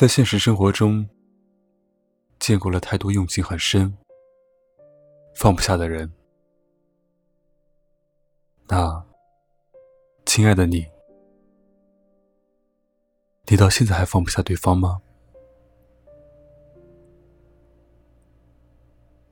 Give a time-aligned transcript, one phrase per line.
[0.00, 1.06] 在现实生活中，
[2.38, 3.94] 见过了太多用情很深、
[5.34, 6.10] 放不下的人。
[8.66, 9.04] 那，
[10.24, 10.86] 亲爱的你，
[13.44, 15.02] 你到现在还放不下对方吗？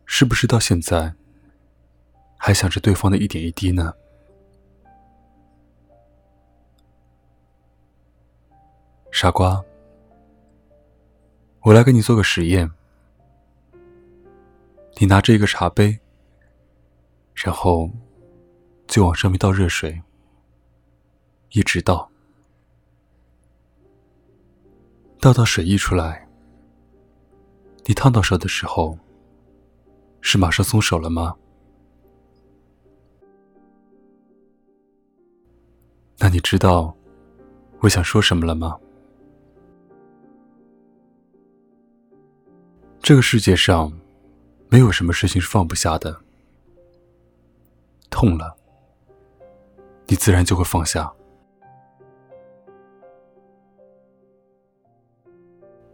[0.05, 1.15] 是不是到现在
[2.37, 3.95] 还想着对方的一点一滴呢？
[9.11, 9.65] 傻瓜，
[11.63, 12.71] 我来给你做个实验。
[15.01, 15.99] 你拿着一个茶杯，
[17.35, 17.91] 然后
[18.87, 20.03] 就往上面倒热水，
[21.51, 22.11] 一直倒，
[25.21, 26.29] 倒到水溢出来。
[27.85, 28.99] 你烫到手的时候，
[30.21, 31.37] 是马上松手了吗？
[36.19, 36.97] 那你知道
[37.81, 38.77] 我想说什么了吗？
[43.01, 43.91] 这个世界上，
[44.69, 46.15] 没有什么事情是放不下的。
[48.11, 48.55] 痛了，
[50.07, 51.11] 你自然就会放下。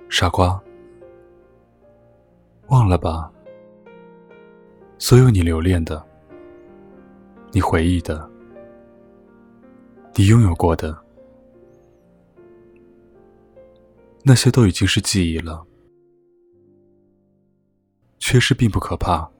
[0.08, 0.60] 傻瓜，
[2.68, 3.30] 忘了吧。
[4.98, 6.04] 所有你留恋的、
[7.52, 8.28] 你回忆的、
[10.14, 10.96] 你拥有过的，
[14.22, 15.64] 那些都已经是记忆了。
[18.26, 19.30] 缺失并不可怕，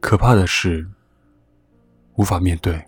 [0.00, 0.84] 可怕的是
[2.16, 2.84] 无法面对。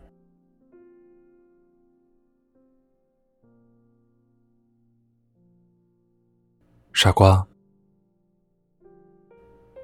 [6.93, 7.47] 傻瓜，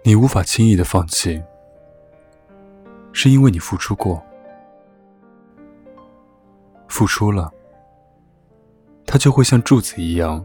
[0.02, 1.40] 你无法轻易的放弃，
[3.12, 4.20] 是因为你付出过，
[6.88, 7.54] 付出了，
[9.06, 10.44] 它就会像柱子一样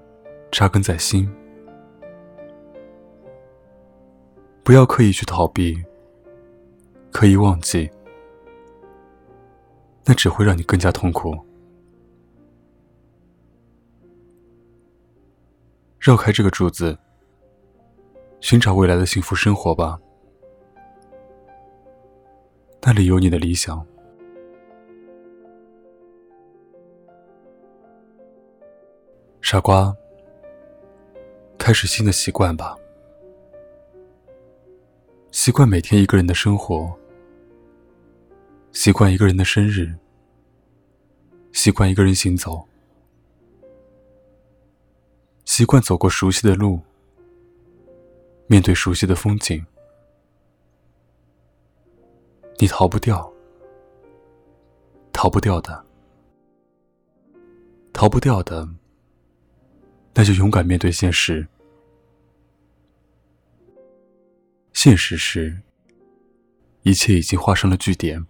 [0.51, 1.27] 扎根在心。
[4.63, 5.83] 不要刻意去逃避，
[7.11, 7.89] 刻意忘记，
[10.05, 11.37] 那只会让你更加痛苦。
[15.99, 16.97] 绕开这个柱子，
[18.39, 19.99] 寻找未来的幸福生活吧。
[22.83, 23.85] 那里有你的理想，
[29.41, 29.95] 傻瓜，
[31.57, 32.77] 开始新的习惯吧。
[35.43, 36.95] 习惯每天一个人的生活，
[38.73, 39.91] 习惯一个人的生日，
[41.51, 42.63] 习惯一个人行走，
[45.45, 46.79] 习惯走过熟悉的路，
[48.45, 49.65] 面对熟悉的风景。
[52.59, 53.33] 你逃不掉，
[55.11, 55.83] 逃不掉的，
[57.91, 58.69] 逃不掉的，
[60.13, 61.47] 那就勇敢面对现实。
[64.83, 65.61] 现实是，
[66.81, 68.25] 一切已经画上了句点。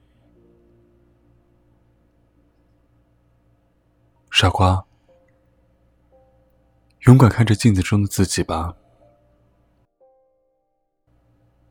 [4.30, 4.86] 傻瓜，
[7.08, 8.76] 勇敢看着镜子中的自己吧。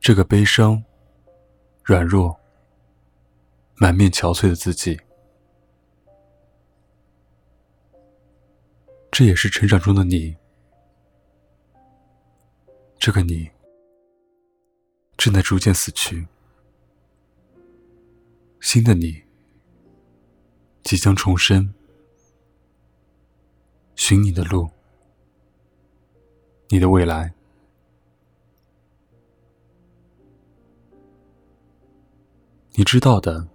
[0.00, 0.82] 这个悲伤、
[1.84, 2.41] 软弱、
[3.76, 4.98] 满面憔悴的自己，
[9.10, 10.34] 这也是成长中的你。
[12.98, 13.50] 这个你。
[15.20, 16.26] 正在逐渐死去，
[18.58, 19.22] 新的你
[20.82, 21.75] 即将重生，
[23.97, 24.70] 寻你的路，
[26.70, 27.34] 你的未来。
[32.72, 33.47] 你知道的，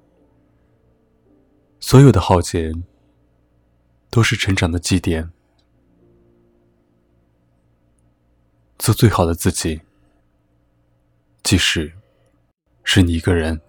[1.79, 2.71] 所有的浩劫
[4.11, 5.31] 都是成长的祭奠，
[8.77, 9.81] 做最好的自己。
[11.45, 11.93] 即使
[12.83, 13.61] 是你一个人，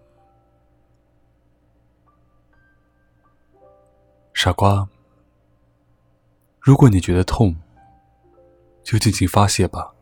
[4.32, 4.88] 傻瓜。
[6.58, 7.54] 如果你觉得痛，
[8.82, 9.94] 就尽情发泄吧，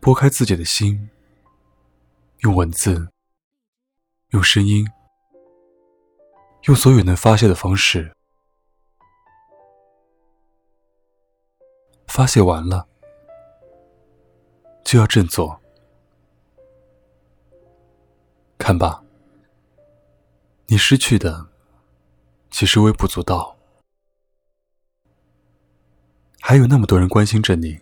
[0.00, 1.10] 拨开自己的心，
[2.38, 3.10] 用文字，
[4.30, 4.90] 用声音，
[6.62, 8.16] 用所有能发泄的方式，
[12.06, 12.88] 发泄完了。
[14.86, 15.60] 就要振作，
[18.56, 19.02] 看吧，
[20.68, 21.48] 你失去的
[22.52, 23.56] 其实微不足道，
[26.40, 27.80] 还有那么多人关心着你，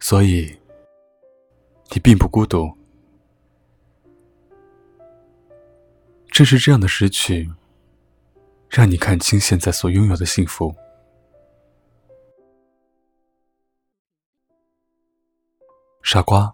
[0.00, 0.58] 所以
[1.90, 2.74] 你并不孤独。
[6.28, 7.52] 正是这样的失去，
[8.70, 10.74] 让你看清现在所拥有的幸福。
[16.16, 16.50] 傻瓜，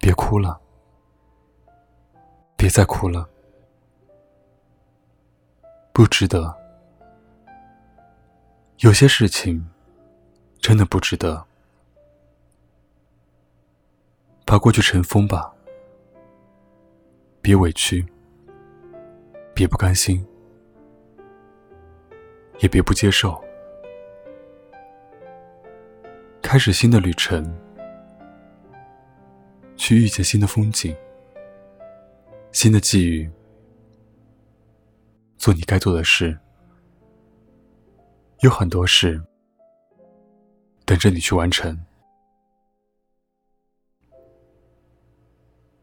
[0.00, 0.60] 别哭了，
[2.56, 3.30] 别再哭了，
[5.92, 6.52] 不值得。
[8.78, 9.64] 有些事情
[10.58, 11.46] 真的不值得。
[14.44, 15.54] 把过去尘封吧，
[17.40, 18.04] 别委屈，
[19.54, 20.26] 别不甘心，
[22.58, 23.40] 也别不接受。
[26.42, 27.56] 开始新的旅程，
[29.76, 30.94] 去遇见新的风景、
[32.50, 33.30] 新的际遇，
[35.38, 36.38] 做你该做的事。
[38.40, 39.22] 有很多事
[40.84, 41.80] 等着你去完成。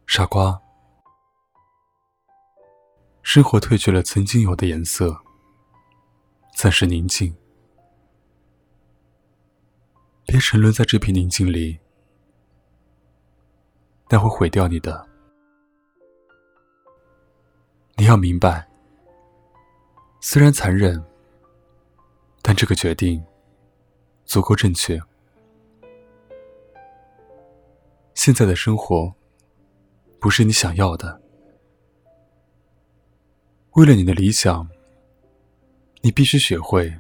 [0.05, 0.61] 傻瓜，
[3.23, 5.17] 生活褪去了曾经有的颜色，
[6.55, 7.38] 暂时宁静。
[10.29, 11.79] 别沉沦在这片宁静里，
[14.09, 15.03] 那会毁掉你的。
[17.95, 18.69] 你要明白，
[20.21, 21.03] 虽然残忍，
[22.43, 23.25] 但这个决定
[24.23, 25.01] 足够正确。
[28.13, 29.11] 现在的生活。
[30.21, 31.21] 不是你想要的。
[33.75, 34.69] 为了你的理想，
[36.01, 36.93] 你必须学会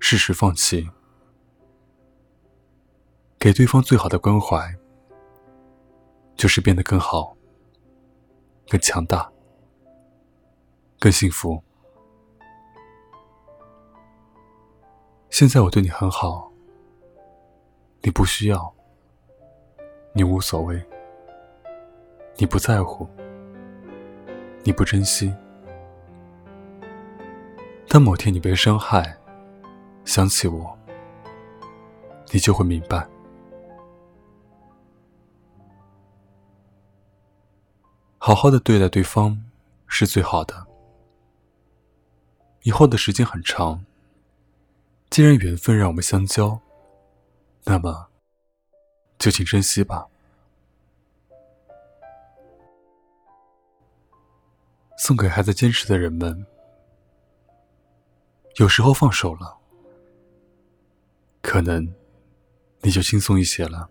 [0.00, 0.90] 适时放弃，
[3.42, 4.72] 给对方最好的关怀，
[6.36, 7.36] 就是变得更好、
[8.68, 9.28] 更强大、
[11.00, 11.60] 更幸福。
[15.28, 16.52] 现在我对你很好，
[18.02, 18.72] 你不需要，
[20.12, 20.80] 你无所谓。
[22.36, 23.08] 你不在乎，
[24.62, 25.34] 你不珍惜。
[27.88, 29.16] 当某天你被伤害，
[30.04, 30.78] 想起我，
[32.30, 33.04] 你就会明白，
[38.24, 39.36] 好好的对待对方
[39.88, 40.64] 是最好的。
[42.62, 43.84] 以后的时间很长，
[45.10, 46.60] 既然缘分让我们相交，
[47.64, 48.06] 那么
[49.18, 50.06] 就请珍惜吧。
[54.98, 56.46] 送给还在坚持的人们，
[58.54, 59.58] 有时候放手了，
[61.40, 61.92] 可能
[62.82, 63.90] 你就轻松一些了。